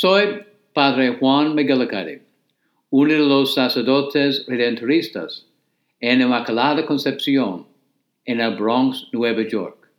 [0.00, 0.44] Soy
[0.74, 2.22] Padre Juan McGillicuddy,
[2.90, 5.44] uno de los sacerdotes redentoristas
[5.98, 7.66] en Inmaculada Concepción,
[8.24, 9.90] en el Bronx, Nueva York.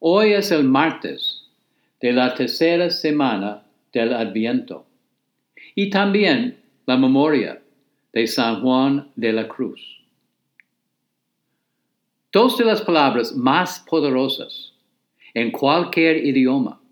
[0.00, 1.48] Hoy es el martes
[2.02, 4.84] de la tercera semana del Adviento
[5.74, 7.62] y también la memoria
[8.12, 9.80] de San Juan de la Cruz.
[12.30, 14.74] Dos de las palabras más poderosas
[15.32, 16.82] en cualquier idioma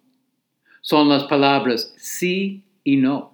[0.82, 3.32] son las palabras sí y no.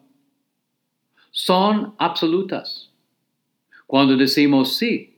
[1.31, 2.91] Son absolutas.
[3.87, 5.17] Cuando decimos sí,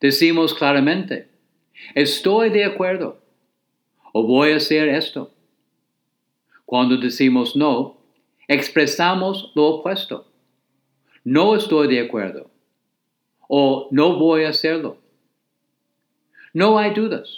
[0.00, 1.28] decimos claramente,
[1.96, 3.20] estoy de acuerdo
[4.12, 5.34] o voy a hacer esto.
[6.64, 7.98] Cuando decimos no,
[8.46, 10.30] expresamos lo opuesto.
[11.24, 12.50] No estoy de acuerdo
[13.48, 14.98] o no voy a hacerlo.
[16.52, 17.36] No hay dudas.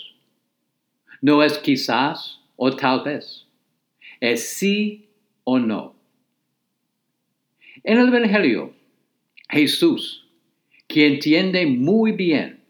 [1.23, 3.45] No es quizás o tal vez
[4.20, 5.09] es sí
[5.45, 5.95] o no.
[7.84, 8.75] En el Evangelio,
[9.48, 10.27] Jesús,
[10.89, 12.61] que entiende muy bien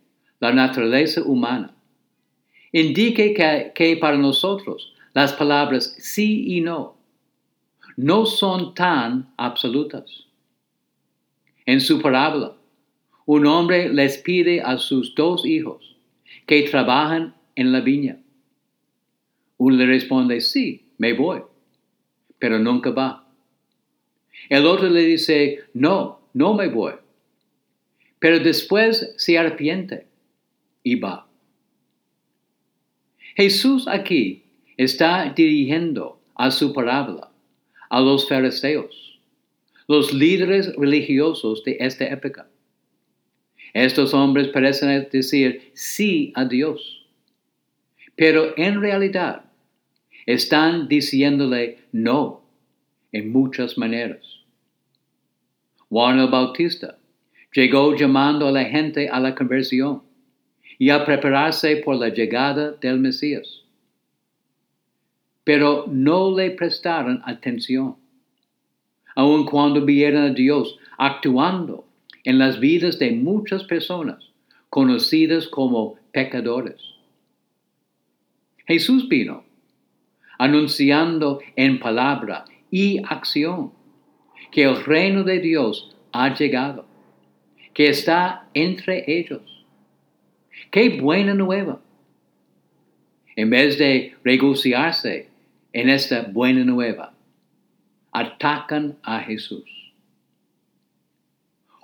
[0.41, 1.75] la naturaleza humana,
[2.73, 6.97] indica que, para nosotros las palabras sí y no
[7.97, 10.27] no son tan absolutas.
[11.65, 12.57] En su parábola,
[13.25, 15.97] un hombre les pide a sus dos hijos
[16.47, 18.21] que trabajan en la viña.
[19.57, 21.43] Uno le responde, sí, me voy,
[22.39, 23.29] pero nunca va.
[24.49, 26.95] El otro le dice, no, no me voy,
[28.19, 30.07] pero después se arrepiente
[30.83, 31.27] y va.
[33.35, 34.45] Jesús aquí
[34.77, 37.31] está dirigiendo a su parábola
[37.91, 39.21] a los fariseos,
[39.87, 42.49] los líderes religiosos de esta época.
[43.75, 47.07] Estos hombres parecen decir sí a Dios,
[48.17, 49.46] pero en realidad
[50.27, 52.43] están diciéndole no
[53.13, 54.25] en muchas maneras.
[55.89, 56.99] Juan el Bautista
[57.53, 60.03] llegó llamando a la gente a la conversión
[60.79, 63.63] y a prepararse por la llegada del Mesías.
[65.45, 67.97] Pero no le prestaron atención,
[69.15, 71.87] aun cuando vieron a Dios actuando
[72.25, 74.33] en las vidas de muchas personas
[74.69, 76.81] conocidas como pecadores.
[78.67, 79.45] Jesús vino
[80.39, 83.73] anunciando en palabra y acción
[84.51, 86.87] que el reino de Dios ha llegado,
[87.75, 89.65] que está entre ellos.
[90.71, 91.81] Qué buena nueva.
[93.35, 95.29] En vez de regocijarse
[95.73, 97.13] en esta buena nueva,
[98.13, 99.93] atacan a Jesús.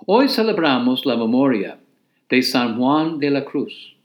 [0.05, 1.79] Hoy celebramos la memoria
[2.27, 3.95] de San Juan de la Cruz,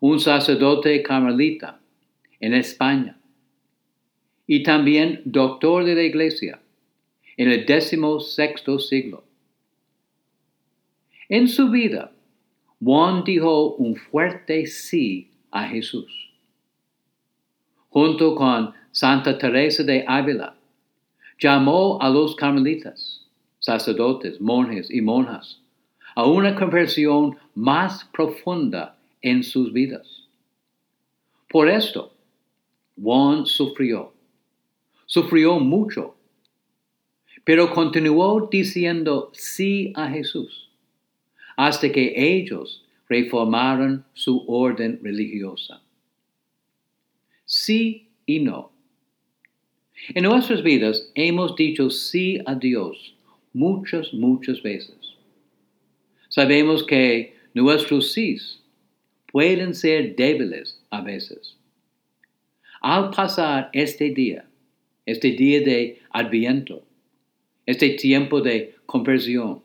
[0.00, 1.78] un sacerdote carmelita
[2.40, 3.18] en España
[4.46, 6.60] y también doctor de la Iglesia
[7.36, 9.24] en el décimo sexto siglo.
[11.28, 12.12] En su vida,
[12.82, 16.30] Juan dijo un fuerte sí a Jesús.
[17.88, 20.56] Junto con Santa Teresa de Ávila,
[21.38, 23.26] llamó a los carmelitas,
[23.58, 25.60] sacerdotes, monjes y monjas,
[26.14, 30.28] a una conversión más profunda en sus vidas.
[31.48, 32.12] Por esto,
[33.00, 34.15] Juan sufrió
[35.06, 36.16] sufrió mucho,
[37.44, 40.70] pero continuó diciendo sí a Jesús
[41.56, 45.80] hasta que ellos reformaron su orden religiosa.
[47.44, 48.72] Sí y no.
[50.14, 53.16] En nuestras vidas hemos dicho sí a Dios
[53.52, 54.96] muchas, muchas veces.
[56.28, 58.62] Sabemos que nuestros sís
[59.32, 61.56] pueden ser débiles a veces.
[62.82, 64.46] Al pasar este día,
[65.06, 66.82] este día de adviento,
[67.64, 69.62] este tiempo de conversión.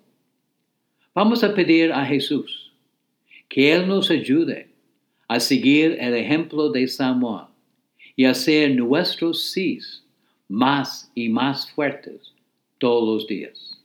[1.14, 2.72] Vamos a pedir a Jesús
[3.50, 4.70] que Él nos ayude
[5.28, 7.48] a seguir el ejemplo de Samuel
[8.16, 10.04] y hacer nuestros sís
[10.48, 12.34] más y más fuertes
[12.78, 13.81] todos los días.